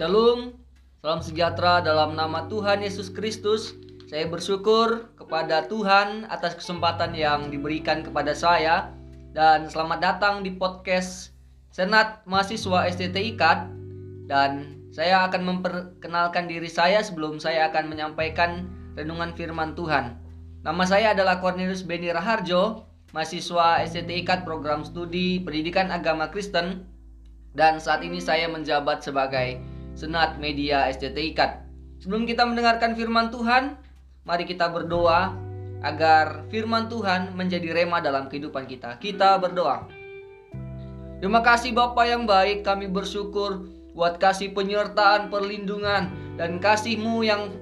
Shalom, 0.00 0.56
salam 1.04 1.20
sejahtera 1.20 1.84
dalam 1.84 2.16
nama 2.16 2.48
Tuhan 2.48 2.80
Yesus 2.80 3.12
Kristus. 3.12 3.76
Saya 4.08 4.24
bersyukur 4.32 5.12
kepada 5.12 5.68
Tuhan 5.68 6.24
atas 6.32 6.56
kesempatan 6.56 7.12
yang 7.12 7.52
diberikan 7.52 8.00
kepada 8.00 8.32
saya 8.32 8.96
dan 9.36 9.68
selamat 9.68 10.00
datang 10.00 10.40
di 10.40 10.56
podcast 10.56 11.36
Senat 11.68 12.24
Mahasiswa 12.24 12.88
STT 12.88 13.36
IKAT 13.36 13.68
dan 14.24 14.80
saya 14.88 15.20
akan 15.28 15.44
memperkenalkan 15.44 16.48
diri 16.48 16.72
saya 16.72 17.04
sebelum 17.04 17.36
saya 17.36 17.68
akan 17.68 17.92
menyampaikan 17.92 18.72
renungan 18.96 19.36
firman 19.36 19.76
Tuhan. 19.76 20.16
Nama 20.64 20.84
saya 20.88 21.12
adalah 21.12 21.44
Cornelius 21.44 21.84
Beni 21.84 22.08
Raharjo, 22.08 22.88
mahasiswa 23.12 23.84
STT 23.84 24.24
IKAT 24.24 24.48
program 24.48 24.80
studi 24.80 25.44
pendidikan 25.44 25.92
agama 25.92 26.32
Kristen 26.32 26.88
dan 27.52 27.76
saat 27.76 28.00
ini 28.00 28.16
saya 28.16 28.48
menjabat 28.48 29.04
sebagai 29.04 29.60
Senat 29.94 30.40
Media 30.40 30.88
SCT 30.90 31.34
Ikat. 31.34 31.64
Sebelum 32.00 32.24
kita 32.24 32.48
mendengarkan 32.48 32.96
firman 32.96 33.28
Tuhan, 33.28 33.76
mari 34.24 34.48
kita 34.48 34.72
berdoa 34.72 35.36
agar 35.80 36.44
firman 36.52 36.88
Tuhan 36.88 37.32
menjadi 37.36 37.72
rema 37.72 38.00
dalam 38.04 38.28
kehidupan 38.28 38.68
kita. 38.68 38.96
Kita 39.00 39.40
berdoa. 39.40 39.88
Terima 41.20 41.44
kasih 41.44 41.76
Bapak 41.76 42.06
yang 42.08 42.24
baik, 42.24 42.64
kami 42.64 42.88
bersyukur 42.88 43.68
buat 43.92 44.16
kasih 44.16 44.56
penyertaan, 44.56 45.28
perlindungan, 45.28 46.08
dan 46.40 46.56
kasih-Mu 46.56 47.20
yang 47.20 47.52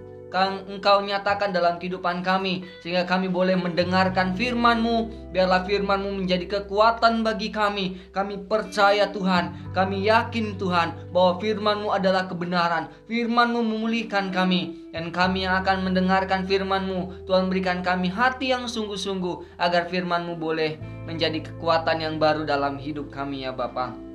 engkau 0.68 1.00
nyatakan 1.00 1.50
dalam 1.50 1.80
kehidupan 1.80 2.20
kami 2.20 2.64
sehingga 2.84 3.08
kami 3.08 3.32
boleh 3.32 3.56
mendengarkan 3.56 4.36
firman-Mu. 4.36 5.30
Biarlah 5.32 5.64
firman-Mu 5.64 6.24
menjadi 6.24 6.44
kekuatan 6.48 7.24
bagi 7.24 7.48
kami. 7.48 7.96
Kami 8.12 8.44
percaya 8.48 9.08
Tuhan 9.08 9.72
kami 9.72 10.08
yakin 10.08 10.60
Tuhan 10.60 11.12
bahwa 11.12 11.40
firman-Mu 11.40 11.88
adalah 11.92 12.28
kebenaran. 12.28 12.90
firman-Mu 13.08 13.64
memulihkan 13.64 14.28
kami 14.32 14.92
dan 14.92 15.12
kami 15.12 15.48
yang 15.48 15.60
akan 15.64 15.86
mendengarkan 15.86 16.44
firman-Mu. 16.44 17.24
Tuhan 17.24 17.48
berikan 17.48 17.80
kami 17.80 18.12
hati 18.12 18.52
yang 18.52 18.68
sungguh-sungguh 18.68 19.60
agar 19.60 19.88
firman-Mu 19.88 20.36
boleh 20.36 20.76
menjadi 21.08 21.40
kekuatan 21.40 22.04
yang 22.04 22.14
baru 22.20 22.44
dalam 22.44 22.76
hidup 22.76 23.08
kami 23.08 23.48
ya 23.48 23.52
Bapak 23.56 24.07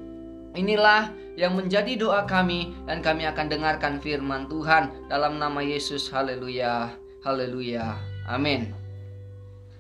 inilah 0.54 1.10
yang 1.34 1.58
menjadi 1.58 1.98
doa 1.98 2.30
kami 2.30 2.74
dan 2.86 3.02
kami 3.02 3.26
akan 3.26 3.50
dengarkan 3.50 3.98
firman 3.98 4.46
Tuhan 4.46 5.10
dalam 5.10 5.42
nama 5.42 5.60
Yesus. 5.66 6.10
Haleluya. 6.14 6.94
Haleluya. 7.26 7.98
Amin. 8.30 8.70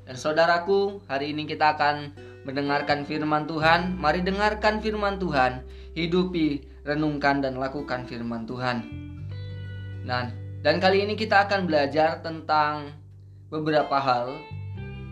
Dan 0.04 0.20
saudaraku, 0.20 1.00
hari 1.08 1.32
ini 1.32 1.48
kita 1.48 1.78
akan 1.78 2.12
mendengarkan 2.44 3.08
firman 3.08 3.48
Tuhan. 3.48 3.96
Mari 3.96 4.26
dengarkan 4.26 4.84
firman 4.84 5.16
Tuhan, 5.22 5.64
hidupi, 5.96 6.66
renungkan 6.84 7.40
dan 7.40 7.56
lakukan 7.56 8.04
firman 8.04 8.44
Tuhan. 8.44 8.84
Nah, 10.04 10.28
dan 10.60 10.84
kali 10.84 11.08
ini 11.08 11.16
kita 11.16 11.48
akan 11.48 11.70
belajar 11.70 12.20
tentang 12.20 12.92
beberapa 13.48 13.96
hal. 13.96 14.36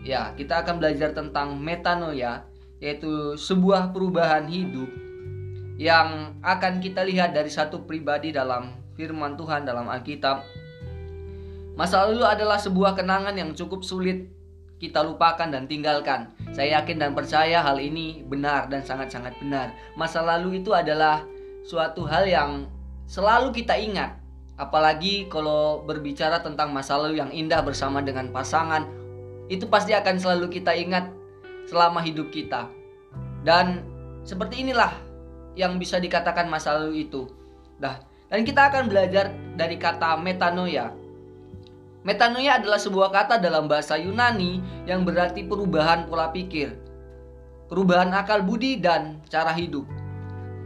Ya, 0.02 0.34
kita 0.34 0.66
akan 0.66 0.82
belajar 0.82 1.14
tentang 1.14 1.56
metanoia, 1.56 2.44
yaitu 2.82 3.38
sebuah 3.38 3.94
perubahan 3.94 4.50
hidup 4.50 4.90
yang 5.82 6.38
akan 6.46 6.78
kita 6.78 7.02
lihat 7.02 7.34
dari 7.34 7.50
satu 7.50 7.82
pribadi 7.82 8.30
dalam 8.30 8.70
firman 8.94 9.34
Tuhan 9.34 9.66
dalam 9.66 9.90
Alkitab. 9.90 10.46
Masa 11.74 12.06
lalu 12.06 12.22
adalah 12.22 12.62
sebuah 12.62 12.94
kenangan 12.94 13.34
yang 13.34 13.50
cukup 13.50 13.82
sulit 13.82 14.30
kita 14.78 15.02
lupakan 15.02 15.50
dan 15.50 15.66
tinggalkan. 15.66 16.30
Saya 16.54 16.78
yakin 16.78 17.02
dan 17.02 17.10
percaya 17.18 17.66
hal 17.66 17.82
ini 17.82 18.22
benar 18.22 18.70
dan 18.70 18.86
sangat-sangat 18.86 19.34
benar. 19.42 19.74
Masa 19.98 20.22
lalu 20.22 20.62
itu 20.62 20.70
adalah 20.70 21.26
suatu 21.66 22.06
hal 22.06 22.30
yang 22.30 22.70
selalu 23.10 23.50
kita 23.50 23.74
ingat. 23.74 24.22
Apalagi 24.54 25.26
kalau 25.26 25.82
berbicara 25.82 26.38
tentang 26.46 26.70
masa 26.70 26.94
lalu 26.94 27.18
yang 27.18 27.34
indah 27.34 27.58
bersama 27.58 27.98
dengan 27.98 28.30
pasangan, 28.30 28.86
itu 29.50 29.66
pasti 29.66 29.98
akan 29.98 30.14
selalu 30.14 30.46
kita 30.46 30.78
ingat 30.78 31.10
selama 31.66 31.98
hidup 31.98 32.30
kita. 32.30 32.70
Dan 33.42 33.82
seperti 34.22 34.62
inilah 34.62 35.11
yang 35.58 35.76
bisa 35.76 36.00
dikatakan 36.00 36.48
masa 36.48 36.76
lalu 36.76 37.08
itu. 37.08 37.28
Nah, 37.80 38.00
dan 38.32 38.48
kita 38.48 38.72
akan 38.72 38.88
belajar 38.88 39.32
dari 39.60 39.76
kata 39.76 40.16
metanoia. 40.16 40.92
Metanoia 42.02 42.58
adalah 42.58 42.80
sebuah 42.80 43.14
kata 43.14 43.38
dalam 43.38 43.70
bahasa 43.70 43.94
Yunani 43.94 44.58
yang 44.88 45.06
berarti 45.06 45.46
perubahan 45.46 46.10
pola 46.10 46.34
pikir, 46.34 46.74
perubahan 47.70 48.10
akal 48.10 48.42
budi 48.42 48.80
dan 48.80 49.22
cara 49.30 49.54
hidup. 49.54 49.86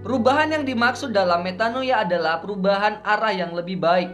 Perubahan 0.01 0.55
yang 0.55 0.63
dimaksud 0.63 1.11
dalam 1.11 1.43
metanoia 1.43 2.07
adalah 2.07 2.39
perubahan 2.39 3.03
arah 3.03 3.35
yang 3.35 3.53
lebih 3.53 3.77
baik, 3.77 4.09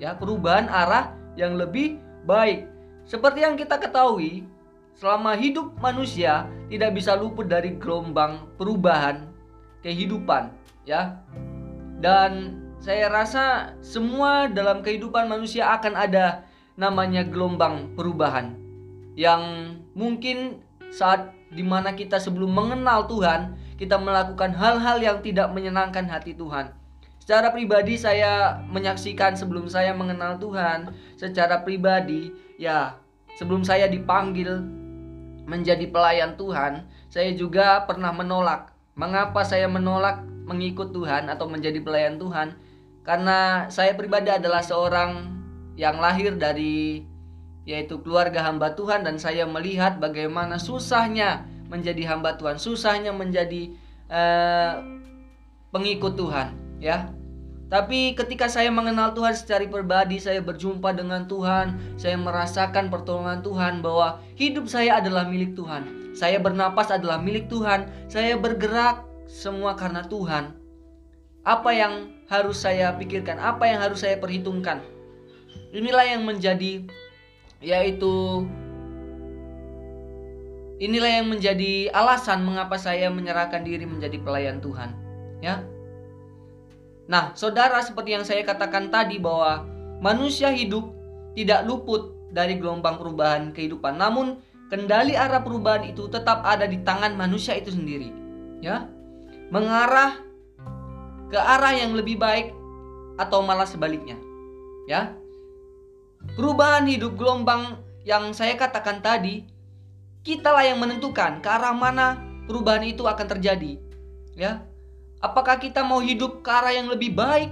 ya, 0.00 0.16
perubahan 0.16 0.66
arah 0.66 1.12
yang 1.36 1.54
lebih 1.54 2.00
baik. 2.24 2.64
Seperti 3.04 3.44
yang 3.44 3.54
kita 3.54 3.76
ketahui, 3.76 4.48
selama 4.96 5.36
hidup 5.36 5.76
manusia 5.78 6.48
tidak 6.72 6.96
bisa 6.96 7.12
luput 7.12 7.44
dari 7.44 7.76
gelombang 7.76 8.48
perubahan 8.56 9.33
kehidupan 9.84 10.48
ya. 10.88 11.20
Dan 12.00 12.60
saya 12.80 13.08
rasa 13.08 13.76
semua 13.84 14.48
dalam 14.48 14.80
kehidupan 14.80 15.28
manusia 15.28 15.72
akan 15.76 15.94
ada 15.94 16.44
namanya 16.74 17.22
gelombang 17.22 17.94
perubahan 17.94 18.58
yang 19.14 19.72
mungkin 19.94 20.58
saat 20.90 21.30
di 21.54 21.62
mana 21.62 21.94
kita 21.94 22.18
sebelum 22.18 22.50
mengenal 22.50 23.06
Tuhan 23.06 23.54
kita 23.78 23.94
melakukan 23.98 24.54
hal-hal 24.58 24.98
yang 24.98 25.18
tidak 25.22 25.54
menyenangkan 25.54 26.06
hati 26.10 26.34
Tuhan. 26.34 26.74
Secara 27.22 27.54
pribadi 27.54 27.96
saya 27.96 28.60
menyaksikan 28.68 29.38
sebelum 29.38 29.70
saya 29.70 29.96
mengenal 29.96 30.36
Tuhan 30.36 30.92
secara 31.16 31.62
pribadi 31.62 32.34
ya 32.60 33.00
sebelum 33.38 33.64
saya 33.64 33.88
dipanggil 33.88 34.60
menjadi 35.48 35.88
pelayan 35.88 36.36
Tuhan, 36.36 36.84
saya 37.08 37.32
juga 37.32 37.84
pernah 37.88 38.12
menolak 38.12 38.73
Mengapa 38.94 39.42
saya 39.42 39.66
menolak 39.66 40.22
mengikut 40.46 40.94
Tuhan 40.94 41.26
atau 41.26 41.50
menjadi 41.50 41.82
pelayan 41.82 42.18
Tuhan? 42.18 42.54
Karena 43.02 43.68
saya 43.68 43.92
pribadi 43.98 44.30
adalah 44.30 44.62
seorang 44.64 45.34
yang 45.74 45.98
lahir 45.98 46.38
dari 46.38 47.04
yaitu 47.64 48.00
keluarga 48.04 48.44
hamba 48.44 48.76
Tuhan 48.76 49.02
dan 49.02 49.16
saya 49.16 49.48
melihat 49.48 49.96
bagaimana 49.96 50.60
susahnya 50.60 51.48
menjadi 51.72 52.12
hamba 52.12 52.36
Tuhan, 52.36 52.60
susahnya 52.60 53.10
menjadi 53.16 53.72
uh, 54.12 54.84
pengikut 55.72 56.14
Tuhan, 56.14 56.54
ya. 56.78 57.10
Tapi 57.74 58.14
ketika 58.14 58.46
saya 58.46 58.70
mengenal 58.70 59.18
Tuhan 59.18 59.34
secara 59.34 59.66
pribadi, 59.66 60.22
saya 60.22 60.38
berjumpa 60.38 60.94
dengan 60.94 61.26
Tuhan, 61.26 61.98
saya 61.98 62.14
merasakan 62.14 62.86
pertolongan 62.86 63.42
Tuhan 63.42 63.82
bahwa 63.82 64.22
hidup 64.38 64.70
saya 64.70 65.02
adalah 65.02 65.26
milik 65.26 65.58
Tuhan. 65.58 66.14
Saya 66.14 66.38
bernapas 66.38 66.94
adalah 66.94 67.18
milik 67.18 67.50
Tuhan. 67.50 67.90
Saya 68.06 68.38
bergerak 68.38 69.02
semua 69.26 69.74
karena 69.74 70.06
Tuhan. 70.06 70.54
Apa 71.42 71.74
yang 71.74 72.14
harus 72.30 72.62
saya 72.62 72.94
pikirkan? 72.94 73.42
Apa 73.42 73.66
yang 73.66 73.82
harus 73.82 74.06
saya 74.06 74.22
perhitungkan? 74.22 74.78
Inilah 75.74 76.06
yang 76.06 76.22
menjadi 76.22 76.86
yaitu 77.58 78.46
inilah 80.78 81.10
yang 81.10 81.26
menjadi 81.26 81.90
alasan 81.90 82.46
mengapa 82.46 82.78
saya 82.78 83.10
menyerahkan 83.10 83.66
diri 83.66 83.82
menjadi 83.82 84.14
pelayan 84.22 84.62
Tuhan. 84.62 84.94
Ya. 85.42 85.73
Nah, 87.04 87.36
saudara 87.36 87.84
seperti 87.84 88.16
yang 88.16 88.24
saya 88.24 88.40
katakan 88.44 88.88
tadi 88.88 89.20
bahwa 89.20 89.68
manusia 90.00 90.48
hidup 90.48 90.88
tidak 91.36 91.66
luput 91.68 92.14
dari 92.32 92.56
gelombang 92.56 92.96
perubahan 92.96 93.52
kehidupan. 93.52 94.00
Namun 94.00 94.40
kendali 94.72 95.14
arah 95.14 95.44
perubahan 95.44 95.84
itu 95.84 96.08
tetap 96.08 96.40
ada 96.42 96.64
di 96.64 96.80
tangan 96.80 97.12
manusia 97.12 97.54
itu 97.54 97.70
sendiri 97.70 98.10
ya. 98.64 98.88
Mengarah 99.52 100.18
ke 101.28 101.36
arah 101.36 101.76
yang 101.76 101.92
lebih 101.92 102.16
baik 102.16 102.50
atau 103.20 103.44
malah 103.44 103.68
sebaliknya 103.68 104.16
ya. 104.88 105.12
Perubahan 106.34 106.88
hidup 106.88 107.20
gelombang 107.20 107.84
yang 108.08 108.32
saya 108.32 108.56
katakan 108.56 109.04
tadi 109.04 109.44
kitalah 110.24 110.64
yang 110.64 110.80
menentukan 110.80 111.44
ke 111.44 111.48
arah 111.48 111.76
mana 111.76 112.16
perubahan 112.48 112.84
itu 112.84 113.04
akan 113.04 113.26
terjadi 113.28 113.76
ya 114.32 114.64
apakah 115.24 115.56
kita 115.56 115.80
mau 115.80 116.04
hidup 116.04 116.44
ke 116.44 116.50
arah 116.52 116.76
yang 116.76 116.92
lebih 116.92 117.16
baik 117.16 117.48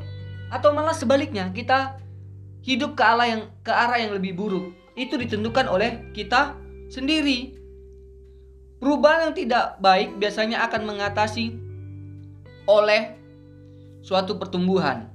atau 0.52 0.76
malah 0.76 0.92
sebaliknya 0.92 1.48
kita 1.48 1.96
hidup 2.60 2.92
ke 2.92 3.00
arah 3.00 3.24
yang 3.24 3.42
ke 3.64 3.72
arah 3.72 3.96
yang 3.96 4.12
lebih 4.12 4.36
buruk 4.36 4.76
itu 4.92 5.16
ditentukan 5.16 5.72
oleh 5.72 6.12
kita 6.12 6.52
sendiri. 6.92 7.56
Perubahan 8.76 9.30
yang 9.30 9.34
tidak 9.34 9.80
baik 9.80 10.20
biasanya 10.20 10.68
akan 10.68 10.82
mengatasi 10.84 11.56
oleh 12.68 13.16
suatu 14.04 14.36
pertumbuhan. 14.36 15.08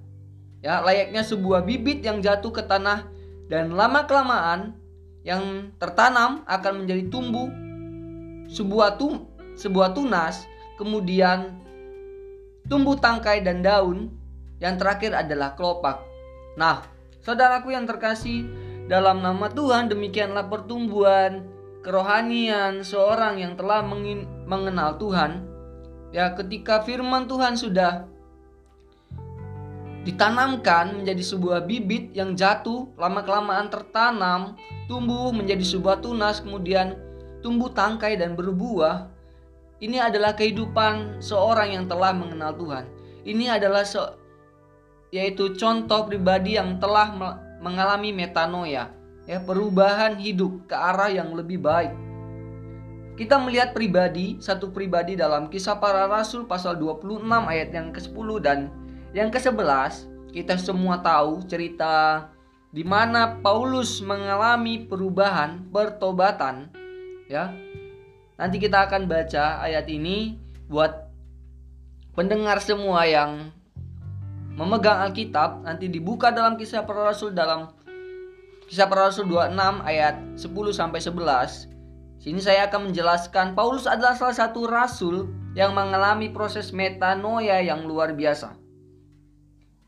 Ya, 0.65 0.81
layaknya 0.81 1.21
sebuah 1.21 1.62
bibit 1.68 2.01
yang 2.01 2.24
jatuh 2.24 2.50
ke 2.50 2.65
tanah 2.65 3.06
dan 3.51 3.77
lama 3.77 4.09
kelamaan 4.09 4.74
yang 5.21 5.69
tertanam 5.77 6.42
akan 6.50 6.83
menjadi 6.83 7.06
tumbuh 7.12 7.51
sebuah 8.48 8.95
tum 8.98 9.27
sebuah 9.59 9.94
tunas, 9.94 10.48
kemudian 10.80 11.67
tumbuh 12.68 13.00
tangkai 13.00 13.44
dan 13.44 13.64
daun 13.64 14.12
Yang 14.58 14.75
terakhir 14.81 15.12
adalah 15.14 15.54
kelopak. 15.54 16.02
Nah, 16.58 16.81
saudaraku 17.22 17.78
yang 17.78 17.86
terkasih, 17.86 18.50
dalam 18.90 19.22
nama 19.22 19.52
Tuhan 19.54 19.86
demikianlah 19.86 20.50
pertumbuhan 20.50 21.46
kerohanian 21.86 22.81
seorang 22.81 23.38
yang 23.38 23.54
telah 23.54 23.86
mengenal 24.50 24.98
Tuhan. 24.98 25.46
Ya, 26.10 26.34
ketika 26.34 26.81
firman 26.81 27.30
Tuhan 27.30 27.54
sudah 27.54 28.10
ditanamkan 30.08 31.04
menjadi 31.04 31.19
sebuah 31.19 31.68
bibit 31.68 32.16
yang 32.16 32.31
jatuh, 32.31 32.88
lama-kelamaan 32.96 33.68
tertanam, 33.68 34.56
tumbuh 34.88 35.36
menjadi 35.36 35.68
sebuah 35.68 36.00
tunas, 36.00 36.40
kemudian 36.40 36.96
tumbuh 37.44 37.68
tangkai 37.75 38.16
dan 38.16 38.40
berbuah. 38.40 39.12
Ini 39.78 40.10
adalah 40.10 40.34
kehidupan 40.34 41.22
seorang 41.22 41.78
yang 41.78 41.86
telah 41.86 42.10
mengenal 42.10 42.58
Tuhan. 42.58 42.86
Ini 43.28 43.62
adalah 43.62 43.86
se 43.86 44.02
yaitu 45.08 45.56
contoh 45.56 46.04
pribadi 46.04 46.60
yang 46.60 46.84
telah 46.84 47.14
mengalami 47.64 48.12
metanoia, 48.12 48.92
ya 49.24 49.40
perubahan 49.40 50.20
hidup 50.20 50.68
ke 50.68 50.76
arah 50.76 51.08
yang 51.08 51.32
lebih 51.32 51.64
baik. 51.64 51.96
Kita 53.16 53.40
melihat 53.40 53.72
pribadi, 53.74 54.38
satu 54.38 54.70
pribadi 54.70 55.18
dalam 55.18 55.48
kisah 55.48 55.80
para 55.80 56.06
rasul 56.06 56.46
pasal 56.46 56.78
26 56.78 57.24
ayat 57.24 57.70
yang 57.74 57.90
ke-10 57.96 58.28
dan 58.44 58.70
yang 59.16 59.32
ke-11, 59.32 60.06
kita 60.36 60.60
semua 60.60 61.00
tahu 61.02 61.42
cerita 61.48 62.28
di 62.70 62.84
mana 62.84 63.40
Paulus 63.42 64.04
mengalami 64.04 64.86
perubahan, 64.86 65.66
pertobatan, 65.72 66.70
ya. 67.32 67.56
Nanti 68.38 68.62
kita 68.62 68.86
akan 68.86 69.10
baca 69.10 69.66
ayat 69.66 69.89
ini 69.89 70.38
buat 70.69 71.10
pendengar 72.13 72.62
semua 72.62 73.10
yang 73.10 73.50
memegang 74.54 75.01
Alkitab, 75.10 75.66
nanti 75.66 75.89
dibuka 75.89 76.30
dalam 76.30 76.54
kisah 76.57 76.86
para 76.86 77.10
rasul 77.10 77.34
dalam 77.34 77.74
kisah 78.69 78.86
para 78.86 79.10
rasul 79.10 79.25
26 79.25 79.57
ayat 79.86 80.16
10 80.38 80.54
sampai 80.69 81.00
11. 81.01 82.22
Sini 82.22 82.42
saya 82.42 82.69
akan 82.69 82.89
menjelaskan 82.89 83.54
Paulus 83.54 83.89
adalah 83.89 84.18
salah 84.18 84.38
satu 84.38 84.66
rasul 84.69 85.30
yang 85.54 85.74
mengalami 85.74 86.30
proses 86.30 86.74
metanoia 86.74 87.62
yang 87.62 87.86
luar 87.86 88.13
biasa. 88.13 88.54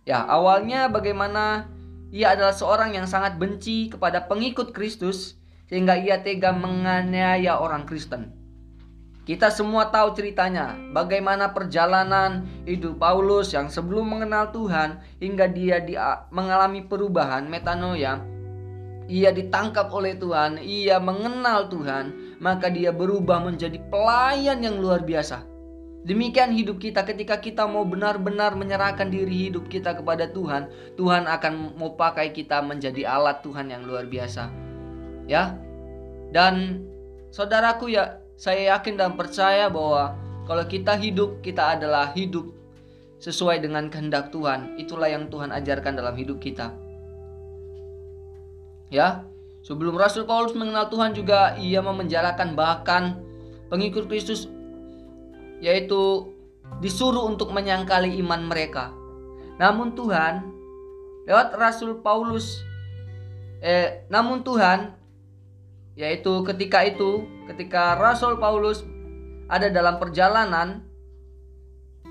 Ya, 0.10 0.26
awalnya 0.26 0.90
bagaimana 0.90 1.70
ia 2.10 2.34
adalah 2.34 2.54
seorang 2.54 2.98
yang 2.98 3.06
sangat 3.06 3.38
benci 3.38 3.94
kepada 3.94 4.26
pengikut 4.26 4.74
Kristus 4.74 5.38
sehingga 5.70 5.94
ia 5.98 6.26
tega 6.26 6.50
menganiaya 6.50 7.62
orang 7.62 7.86
Kristen. 7.86 8.39
Kita 9.30 9.54
semua 9.54 9.94
tahu 9.94 10.18
ceritanya, 10.18 10.74
bagaimana 10.90 11.54
perjalanan 11.54 12.50
hidup 12.66 12.98
Paulus 12.98 13.54
yang 13.54 13.70
sebelum 13.70 14.18
mengenal 14.18 14.50
Tuhan 14.50 14.98
hingga 15.22 15.46
dia 15.46 15.78
di, 15.78 15.94
mengalami 16.34 16.82
perubahan 16.82 17.46
metanoia. 17.46 18.26
Ia 19.06 19.30
ditangkap 19.30 19.94
oleh 19.94 20.18
Tuhan, 20.18 20.58
ia 20.66 20.98
mengenal 20.98 21.70
Tuhan, 21.70 22.38
maka 22.42 22.74
dia 22.74 22.90
berubah 22.90 23.38
menjadi 23.46 23.78
pelayan 23.94 24.66
yang 24.66 24.82
luar 24.82 25.06
biasa. 25.06 25.46
Demikian 26.10 26.50
hidup 26.50 26.82
kita 26.82 27.06
ketika 27.06 27.38
kita 27.38 27.70
mau 27.70 27.86
benar-benar 27.86 28.58
menyerahkan 28.58 29.14
diri 29.14 29.54
hidup 29.54 29.70
kita 29.70 29.94
kepada 29.94 30.26
Tuhan, 30.34 30.74
Tuhan 30.98 31.30
akan 31.30 31.78
mau 31.78 31.94
pakai 31.94 32.34
kita 32.34 32.66
menjadi 32.66 33.06
alat 33.06 33.46
Tuhan 33.46 33.70
yang 33.70 33.86
luar 33.86 34.10
biasa. 34.10 34.50
Ya. 35.30 35.54
Dan 36.34 36.82
saudaraku 37.30 37.94
ya, 37.94 38.26
saya 38.40 38.72
yakin 38.72 38.96
dan 38.96 39.20
percaya 39.20 39.68
bahwa 39.68 40.16
kalau 40.48 40.64
kita 40.64 40.96
hidup, 40.96 41.44
kita 41.44 41.76
adalah 41.76 42.16
hidup 42.16 42.56
sesuai 43.20 43.60
dengan 43.60 43.92
kehendak 43.92 44.32
Tuhan. 44.32 44.80
Itulah 44.80 45.12
yang 45.12 45.28
Tuhan 45.28 45.52
ajarkan 45.52 46.00
dalam 46.00 46.16
hidup 46.16 46.40
kita. 46.40 46.72
Ya. 48.88 49.28
Sebelum 49.60 50.00
Rasul 50.00 50.24
Paulus 50.24 50.56
mengenal 50.56 50.88
Tuhan 50.88 51.12
juga 51.12 51.60
ia 51.60 51.84
memenjarakan 51.84 52.56
bahkan 52.56 53.20
pengikut 53.68 54.08
Kristus 54.08 54.48
yaitu 55.60 56.32
disuruh 56.80 57.28
untuk 57.28 57.52
menyangkali 57.52 58.16
iman 58.24 58.48
mereka. 58.48 58.96
Namun 59.60 60.00
Tuhan 60.00 60.48
lewat 61.28 61.60
Rasul 61.60 62.00
Paulus 62.00 62.64
eh 63.60 64.08
namun 64.08 64.48
Tuhan 64.48 64.96
yaitu 66.00 66.40
ketika 66.48 66.88
itu 66.88 67.28
ketika 67.50 67.98
Rasul 67.98 68.38
Paulus 68.38 68.86
ada 69.50 69.74
dalam 69.74 69.98
perjalanan 69.98 70.86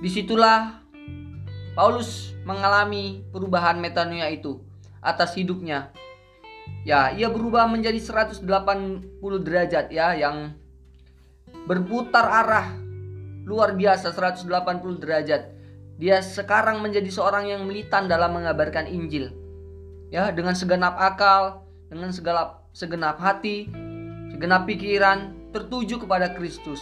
di 0.02 0.10
situlah 0.10 0.82
Paulus 1.78 2.34
mengalami 2.42 3.22
perubahan 3.30 3.78
metanoia 3.78 4.26
itu 4.34 4.58
atas 4.98 5.38
hidupnya. 5.38 5.94
Ya, 6.82 7.14
ia 7.14 7.30
berubah 7.30 7.70
menjadi 7.70 7.96
180 8.02 8.42
derajat 9.46 9.86
ya 9.94 10.18
yang 10.18 10.58
berputar 11.70 12.26
arah 12.26 12.66
luar 13.46 13.78
biasa 13.78 14.10
180 14.10 14.98
derajat. 14.98 15.54
Dia 15.98 16.22
sekarang 16.22 16.82
menjadi 16.82 17.10
seorang 17.10 17.50
yang 17.50 17.62
militan 17.66 18.10
dalam 18.10 18.34
mengabarkan 18.34 18.86
Injil. 18.90 19.30
Ya, 20.10 20.30
dengan 20.34 20.54
segenap 20.58 20.98
akal, 20.98 21.62
dengan 21.90 22.10
segala 22.14 22.64
segenap 22.72 23.18
hati, 23.18 23.68
segenap 24.38 24.70
pikiran 24.70 25.34
tertuju 25.50 25.98
kepada 25.98 26.30
Kristus. 26.30 26.78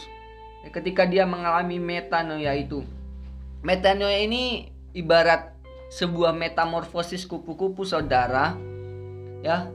Ya, 0.60 0.68
ketika 0.68 1.08
dia 1.08 1.24
mengalami 1.24 1.80
metanoia 1.80 2.52
itu. 2.52 2.84
Metanoia 3.64 4.20
ini 4.20 4.68
ibarat 4.92 5.56
sebuah 5.88 6.36
metamorfosis 6.36 7.24
kupu-kupu 7.24 7.88
saudara 7.88 8.60
ya 9.40 9.72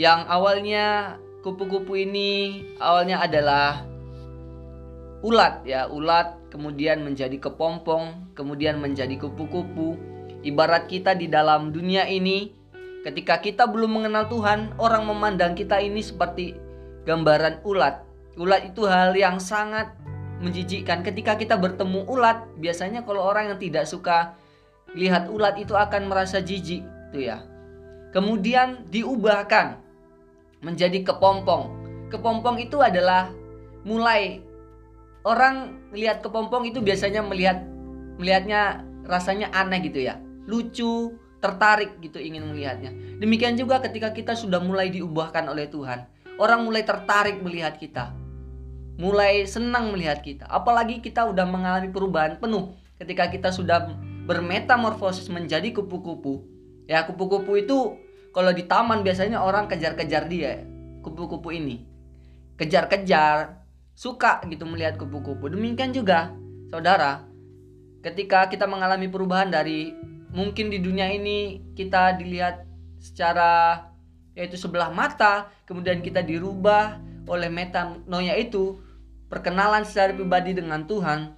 yang 0.00 0.24
awalnya 0.24 1.18
kupu-kupu 1.44 2.00
ini 2.00 2.64
awalnya 2.80 3.20
adalah 3.20 3.84
ulat 5.20 5.68
ya 5.68 5.84
ulat 5.90 6.48
kemudian 6.48 7.04
menjadi 7.04 7.36
kepompong 7.36 8.32
kemudian 8.32 8.80
menjadi 8.80 9.20
kupu-kupu 9.20 10.00
ibarat 10.46 10.88
kita 10.88 11.12
di 11.12 11.28
dalam 11.28 11.74
dunia 11.76 12.08
ini 12.08 12.54
ketika 13.04 13.42
kita 13.42 13.68
belum 13.68 14.00
mengenal 14.00 14.30
Tuhan 14.32 14.78
orang 14.80 15.04
memandang 15.04 15.52
kita 15.58 15.82
ini 15.82 16.00
seperti 16.00 16.67
gambaran 17.08 17.64
ulat. 17.64 18.04
Ulat 18.36 18.68
itu 18.68 18.84
hal 18.84 19.16
yang 19.16 19.40
sangat 19.40 19.96
menjijikkan. 20.44 21.00
Ketika 21.00 21.40
kita 21.40 21.56
bertemu 21.56 22.04
ulat 22.04 22.44
biasanya 22.60 23.08
kalau 23.08 23.24
orang 23.24 23.56
yang 23.56 23.58
tidak 23.58 23.88
suka 23.88 24.36
lihat 24.92 25.32
ulat 25.32 25.56
itu 25.56 25.72
akan 25.72 26.12
merasa 26.12 26.44
jijik 26.44 26.84
tuh 27.10 27.24
ya. 27.24 27.40
Kemudian 28.12 28.84
diubahkan 28.92 29.80
menjadi 30.60 31.00
kepompong. 31.00 31.72
Kepompong 32.12 32.60
itu 32.60 32.76
adalah 32.84 33.32
mulai 33.88 34.44
orang 35.24 35.88
lihat 35.96 36.20
kepompong 36.20 36.68
itu 36.68 36.84
biasanya 36.84 37.24
melihat 37.24 37.64
melihatnya 38.20 38.84
rasanya 39.08 39.48
aneh 39.56 39.80
gitu 39.80 40.04
ya. 40.04 40.20
Lucu 40.44 41.16
tertarik 41.38 42.00
gitu 42.00 42.18
ingin 42.18 42.48
melihatnya. 42.48 42.92
Demikian 43.20 43.54
juga 43.54 43.78
ketika 43.80 44.10
kita 44.12 44.32
sudah 44.34 44.58
mulai 44.58 44.88
diubahkan 44.88 45.46
oleh 45.48 45.68
Tuhan 45.68 46.17
orang 46.38 46.64
mulai 46.64 46.86
tertarik 46.86 47.42
melihat 47.42 47.76
kita. 47.76 48.14
Mulai 48.98 49.46
senang 49.46 49.94
melihat 49.94 50.22
kita. 50.22 50.46
Apalagi 50.46 50.98
kita 50.98 51.26
udah 51.26 51.46
mengalami 51.46 51.90
perubahan 51.90 52.38
penuh 52.38 52.74
ketika 52.98 53.30
kita 53.30 53.50
sudah 53.54 53.94
bermetamorfosis 54.26 55.30
menjadi 55.30 55.70
kupu-kupu. 55.70 56.42
Ya 56.90 57.06
kupu-kupu 57.06 57.62
itu 57.62 57.94
kalau 58.34 58.50
di 58.54 58.66
taman 58.66 59.06
biasanya 59.06 59.42
orang 59.42 59.70
kejar-kejar 59.70 60.26
dia 60.26 60.62
kupu-kupu 61.02 61.54
ini. 61.54 61.86
Kejar-kejar 62.58 63.62
suka 63.94 64.42
gitu 64.50 64.66
melihat 64.66 64.98
kupu-kupu. 64.98 65.50
Demikian 65.50 65.94
juga 65.94 66.34
saudara, 66.70 67.22
ketika 68.02 68.50
kita 68.50 68.66
mengalami 68.66 69.06
perubahan 69.06 69.50
dari 69.50 69.94
mungkin 70.34 70.70
di 70.70 70.78
dunia 70.82 71.08
ini 71.10 71.70
kita 71.74 72.18
dilihat 72.18 72.66
secara 72.98 73.82
yaitu 74.38 74.54
sebelah 74.54 74.94
mata, 74.94 75.50
kemudian 75.66 75.98
kita 75.98 76.22
dirubah 76.22 77.02
oleh 77.26 77.50
metanoia 77.50 78.38
itu, 78.38 78.78
perkenalan 79.26 79.82
secara 79.82 80.14
pribadi 80.14 80.54
dengan 80.54 80.86
Tuhan, 80.86 81.34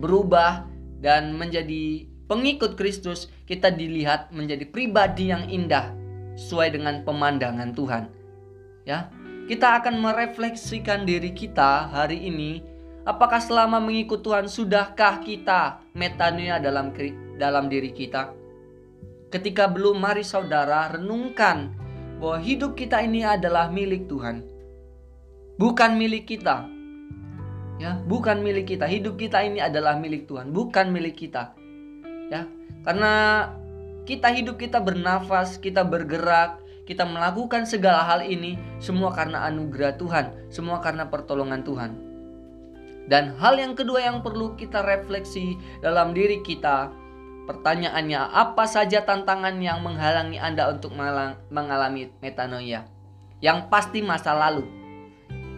berubah 0.00 0.64
dan 1.04 1.36
menjadi 1.36 2.08
pengikut 2.24 2.80
Kristus, 2.80 3.28
kita 3.44 3.68
dilihat 3.68 4.32
menjadi 4.32 4.64
pribadi 4.64 5.28
yang 5.28 5.44
indah 5.52 5.92
sesuai 6.40 6.80
dengan 6.80 7.04
pemandangan 7.04 7.76
Tuhan. 7.76 8.08
Ya, 8.88 9.12
kita 9.44 9.84
akan 9.84 10.00
merefleksikan 10.00 11.04
diri 11.04 11.36
kita 11.36 11.92
hari 11.92 12.24
ini. 12.24 12.64
Apakah 13.04 13.42
selama 13.42 13.84
mengikut 13.84 14.24
Tuhan 14.24 14.48
sudahkah 14.48 15.20
kita 15.20 15.84
metanoia 15.92 16.56
dalam 16.56 16.96
dalam 17.36 17.68
diri 17.68 17.92
kita? 17.92 18.32
Ketika 19.28 19.70
belum, 19.70 20.00
mari 20.00 20.26
saudara 20.26 20.90
renungkan 20.90 21.79
bahwa 22.20 22.38
hidup 22.44 22.76
kita 22.76 23.00
ini 23.00 23.24
adalah 23.24 23.72
milik 23.72 24.04
Tuhan. 24.06 24.44
Bukan 25.56 25.96
milik 25.96 26.28
kita. 26.28 26.68
Ya, 27.80 27.96
bukan 28.04 28.44
milik 28.44 28.76
kita. 28.76 28.84
Hidup 28.84 29.16
kita 29.16 29.40
ini 29.40 29.64
adalah 29.64 29.96
milik 29.96 30.28
Tuhan, 30.28 30.52
bukan 30.52 30.92
milik 30.92 31.16
kita. 31.16 31.56
Ya, 32.28 32.44
karena 32.84 33.48
kita 34.04 34.28
hidup 34.36 34.60
kita 34.60 34.84
bernafas, 34.84 35.56
kita 35.56 35.80
bergerak, 35.80 36.60
kita 36.84 37.08
melakukan 37.08 37.64
segala 37.64 38.04
hal 38.04 38.20
ini 38.20 38.60
semua 38.84 39.16
karena 39.16 39.48
anugerah 39.48 39.96
Tuhan, 39.96 40.52
semua 40.52 40.84
karena 40.84 41.08
pertolongan 41.08 41.64
Tuhan. 41.64 41.90
Dan 43.08 43.32
hal 43.40 43.56
yang 43.56 43.72
kedua 43.72 44.04
yang 44.04 44.20
perlu 44.20 44.54
kita 44.60 44.84
refleksi 44.84 45.56
dalam 45.80 46.12
diri 46.12 46.44
kita, 46.44 46.92
pertanyaannya 47.50 48.30
apa 48.30 48.62
saja 48.70 49.02
tantangan 49.02 49.58
yang 49.58 49.82
menghalangi 49.82 50.38
Anda 50.38 50.70
untuk 50.70 50.94
mengalami 51.50 52.14
metanoia? 52.22 52.86
Yang 53.42 53.66
pasti 53.66 54.06
masa 54.06 54.38
lalu. 54.38 54.62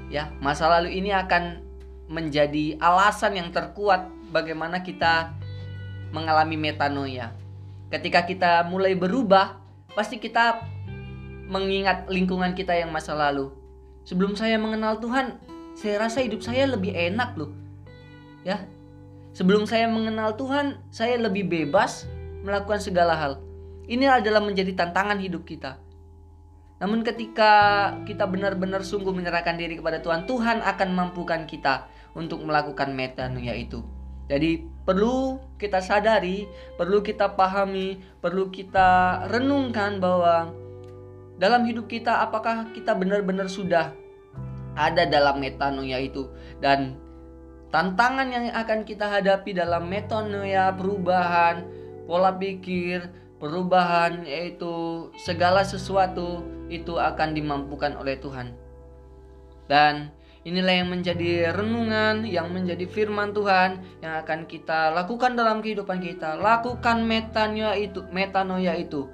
Ya, 0.09 0.33
masa 0.41 0.73
lalu 0.73 0.97
ini 0.97 1.13
akan 1.13 1.61
menjadi 2.09 2.81
alasan 2.81 3.37
yang 3.37 3.53
terkuat 3.53 4.09
bagaimana 4.33 4.81
kita 4.81 5.37
mengalami 6.17 6.57
metanoia. 6.57 7.37
Ketika 7.93 8.25
kita 8.25 8.65
mulai 8.65 8.97
berubah, 8.97 9.61
pasti 9.93 10.17
kita 10.17 10.65
mengingat 11.45 12.09
lingkungan 12.09 12.57
kita 12.57 12.73
yang 12.73 12.89
masa 12.89 13.13
lalu. 13.13 13.53
Sebelum 14.09 14.33
saya 14.33 14.57
mengenal 14.57 14.97
Tuhan, 14.97 15.37
saya 15.77 16.09
rasa 16.09 16.25
hidup 16.25 16.41
saya 16.41 16.65
lebih 16.65 16.97
enak 16.97 17.37
loh. 17.37 17.53
Ya. 18.49 18.65
Sebelum 19.33 19.65
saya 19.65 19.89
mengenal 19.89 20.37
Tuhan, 20.37 20.77
saya 20.93 21.17
lebih 21.17 21.49
bebas 21.49 22.05
melakukan 22.45 22.85
segala 22.85 23.17
hal. 23.17 23.41
Ini 23.89 24.21
adalah 24.21 24.45
menjadi 24.45 24.77
tantangan 24.77 25.17
hidup 25.25 25.49
kita. 25.49 25.81
Namun 26.85 27.01
ketika 27.01 27.53
kita 28.05 28.29
benar-benar 28.29 28.85
sungguh 28.85 29.15
menyerahkan 29.15 29.57
diri 29.57 29.81
kepada 29.81 30.05
Tuhan, 30.05 30.29
Tuhan 30.29 30.61
akan 30.61 30.89
mampukan 30.93 31.49
kita 31.49 31.89
untuk 32.13 32.45
melakukan 32.45 32.93
metanoia 32.93 33.57
itu. 33.57 33.81
Jadi 34.29 34.69
perlu 34.85 35.41
kita 35.57 35.81
sadari, 35.81 36.45
perlu 36.77 37.01
kita 37.01 37.33
pahami, 37.33 38.03
perlu 38.21 38.53
kita 38.53 39.23
renungkan 39.33 39.97
bahwa 40.03 40.53
dalam 41.41 41.65
hidup 41.65 41.89
kita 41.89 42.21
apakah 42.21 42.69
kita 42.77 42.93
benar-benar 42.93 43.49
sudah 43.49 43.97
ada 44.77 45.05
dalam 45.09 45.41
metanoia 45.41 46.01
itu 46.01 46.29
dan 46.61 46.97
tantangan 47.73 48.29
yang 48.29 48.53
akan 48.53 48.85
kita 48.85 49.09
hadapi 49.09 49.57
dalam 49.57 49.89
metanoia 49.89 50.71
perubahan 50.77 51.65
pola 52.05 52.37
pikir 52.37 53.09
perubahan 53.41 54.23
yaitu 54.29 55.09
segala 55.19 55.65
sesuatu 55.65 56.45
itu 56.69 57.01
akan 57.01 57.35
dimampukan 57.35 57.97
oleh 57.99 58.21
Tuhan. 58.21 58.55
Dan 59.67 60.13
inilah 60.45 60.85
yang 60.85 60.93
menjadi 60.93 61.51
renungan 61.51 62.29
yang 62.29 62.53
menjadi 62.53 62.85
firman 62.85 63.33
Tuhan 63.33 63.83
yang 64.05 64.21
akan 64.23 64.45
kita 64.47 64.93
lakukan 64.93 65.35
dalam 65.35 65.65
kehidupan 65.65 65.99
kita. 66.05 66.37
Lakukan 66.39 67.03
metanoia 67.03 67.75
itu 67.81 68.05
metanoia 68.13 68.77
itu. 68.77 69.09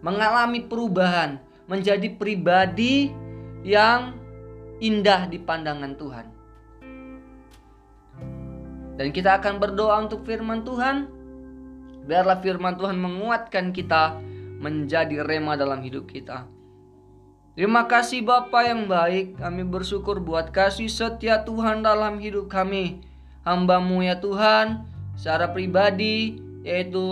Mengalami 0.00 0.64
perubahan 0.64 1.38
menjadi 1.68 2.08
pribadi 2.16 3.12
yang 3.66 4.16
indah 4.80 5.26
di 5.28 5.38
pandangan 5.42 5.92
Tuhan. 5.98 6.37
Dan 8.98 9.14
kita 9.14 9.38
akan 9.38 9.62
berdoa 9.62 10.02
untuk 10.02 10.26
firman 10.26 10.66
Tuhan. 10.66 11.06
Biarlah 12.02 12.42
firman 12.42 12.74
Tuhan 12.74 12.98
menguatkan 12.98 13.70
kita 13.70 14.18
menjadi 14.58 15.22
rema 15.22 15.54
dalam 15.54 15.78
hidup 15.86 16.10
kita. 16.10 16.50
Terima 17.54 17.86
kasih 17.86 18.26
Bapa 18.26 18.66
yang 18.66 18.90
baik. 18.90 19.38
Kami 19.38 19.62
bersyukur 19.62 20.18
buat 20.18 20.50
kasih 20.50 20.90
setia 20.90 21.46
Tuhan 21.46 21.86
dalam 21.86 22.18
hidup 22.18 22.50
kami. 22.50 23.02
Hambamu 23.46 24.02
ya 24.02 24.18
Tuhan, 24.18 24.82
secara 25.14 25.50
pribadi, 25.54 26.38
yaitu 26.66 27.06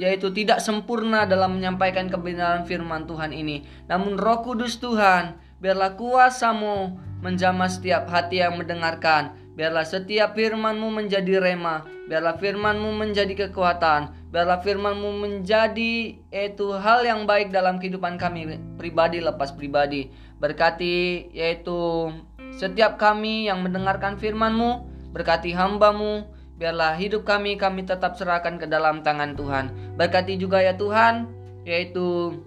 yaitu 0.00 0.32
tidak 0.32 0.64
sempurna 0.64 1.28
dalam 1.28 1.60
menyampaikan 1.60 2.08
kebenaran 2.08 2.64
firman 2.64 3.04
Tuhan 3.04 3.36
ini. 3.36 3.68
Namun 3.84 4.16
roh 4.16 4.40
kudus 4.40 4.80
Tuhan, 4.80 5.36
biarlah 5.60 5.94
kuasamu 5.94 6.96
menjamah 7.20 7.68
setiap 7.68 8.08
hati 8.08 8.40
yang 8.40 8.56
mendengarkan. 8.56 9.36
Biarlah 9.60 9.84
setiap 9.84 10.40
firmanmu 10.40 10.88
menjadi 10.88 11.36
rema. 11.36 11.84
Biarlah 12.08 12.40
firmanmu 12.40 12.96
menjadi 12.96 13.44
kekuatan. 13.44 14.32
Biarlah 14.32 14.64
firmanmu 14.64 15.20
menjadi 15.20 16.16
yaitu 16.32 16.72
hal 16.80 17.04
yang 17.04 17.28
baik 17.28 17.52
dalam 17.52 17.76
kehidupan 17.76 18.16
kami 18.16 18.56
pribadi 18.80 19.20
lepas 19.20 19.52
pribadi. 19.52 20.08
Berkati 20.40 21.28
yaitu 21.36 22.08
setiap 22.56 22.96
kami 22.96 23.52
yang 23.52 23.60
mendengarkan 23.60 24.16
firmanmu. 24.16 24.88
Berkati 25.12 25.52
hambamu 25.52 26.24
Biarlah 26.56 26.96
hidup 26.96 27.28
kami 27.28 27.60
kami 27.60 27.84
tetap 27.84 28.16
serahkan 28.16 28.56
ke 28.56 28.64
dalam 28.64 29.04
tangan 29.04 29.36
Tuhan. 29.36 29.96
Berkati 30.00 30.40
juga 30.40 30.60
ya 30.60 30.76
Tuhan, 30.76 31.28
yaitu 31.68 32.40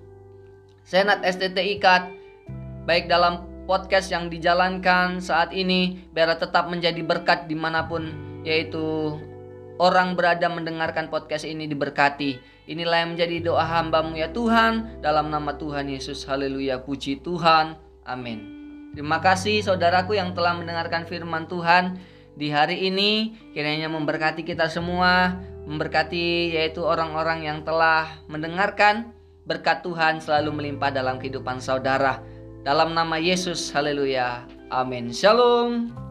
Senat 0.85 1.21
STT 1.25 1.57
Ikat, 1.77 2.09
baik 2.89 3.05
dalam 3.05 3.52
podcast 3.63 4.11
yang 4.11 4.27
dijalankan 4.27 5.23
saat 5.23 5.55
ini, 5.55 6.03
biarlah 6.11 6.39
tetap 6.39 6.67
menjadi 6.67 6.99
berkat 7.03 7.47
di 7.47 7.55
mana 7.55 7.87
pun, 7.87 8.11
yaitu 8.43 9.17
orang 9.79 10.13
berada 10.13 10.51
mendengarkan 10.51 11.07
podcast 11.07 11.47
ini 11.47 11.65
diberkati. 11.65 12.39
Inilah 12.67 13.03
yang 13.03 13.19
menjadi 13.19 13.43
doa 13.43 13.65
hambamu 13.67 14.15
ya 14.15 14.31
Tuhan, 14.31 15.03
dalam 15.03 15.27
nama 15.27 15.55
Tuhan 15.59 15.91
Yesus, 15.91 16.23
haleluya, 16.23 16.83
puji 16.83 17.19
Tuhan, 17.19 17.75
amin. 18.07 18.39
Terima 18.93 19.19
kasih 19.19 19.65
saudaraku 19.65 20.13
yang 20.13 20.37
telah 20.37 20.53
mendengarkan 20.53 21.09
firman 21.09 21.49
Tuhan 21.49 21.97
di 22.33 22.53
hari 22.53 22.89
ini 22.89 23.33
kiranya 23.53 23.89
memberkati 23.89 24.45
kita 24.45 24.69
semua, 24.69 25.41
memberkati 25.65 26.53
yaitu 26.53 26.85
orang-orang 26.85 27.41
yang 27.45 27.65
telah 27.65 28.21
mendengarkan 28.29 29.13
berkat 29.43 29.83
Tuhan 29.83 30.21
selalu 30.21 30.55
melimpah 30.55 30.93
dalam 30.93 31.17
kehidupan 31.17 31.59
saudara. 31.59 32.21
Dalam 32.63 32.95
nama 32.95 33.19
Yesus, 33.19 33.75
haleluya. 33.75 34.47
Amin. 34.71 35.11
Shalom. 35.11 36.02